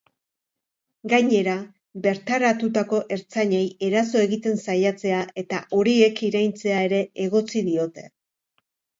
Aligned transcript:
Gainera, 1.11 1.51
bertaratutako 2.05 3.01
ertzainei 3.17 3.61
eraso 3.87 4.23
egiten 4.27 4.57
saiatzea 4.65 5.19
eta 5.41 5.59
horiek 5.81 6.23
iraintzea 6.29 6.79
ere 6.87 7.03
egotzi 7.27 7.63
diote. 7.69 8.07